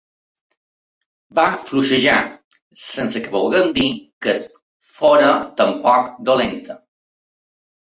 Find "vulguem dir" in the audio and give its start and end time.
3.37-3.87